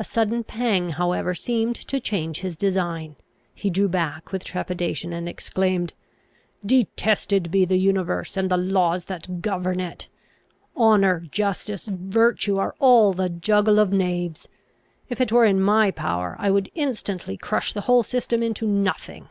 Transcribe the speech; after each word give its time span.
A 0.00 0.02
sudden 0.02 0.42
pang 0.42 0.88
however 0.88 1.32
seemed 1.32 1.76
to 1.76 2.00
change 2.00 2.40
his 2.40 2.56
design! 2.56 3.14
he 3.54 3.70
drew 3.70 3.86
back 3.88 4.32
with 4.32 4.42
trepidation, 4.42 5.12
and 5.12 5.28
exclaimed, 5.28 5.94
"Detested 6.66 7.52
be 7.52 7.64
the 7.64 7.76
universe, 7.76 8.36
and 8.36 8.50
the 8.50 8.56
laws 8.56 9.04
that 9.04 9.40
govern 9.42 9.78
it! 9.78 10.08
Honour, 10.76 11.20
justice, 11.30 11.86
virtue, 11.86 12.58
are 12.58 12.74
all 12.80 13.12
the 13.12 13.28
juggle 13.28 13.78
of 13.78 13.92
knaves! 13.92 14.48
If 15.08 15.20
it 15.20 15.30
were 15.30 15.44
in 15.44 15.60
my 15.60 15.92
power 15.92 16.34
I 16.40 16.50
would 16.50 16.72
instantly 16.74 17.36
crush 17.36 17.72
the 17.72 17.82
whole 17.82 18.02
system 18.02 18.42
into 18.42 18.66
nothing!" 18.66 19.28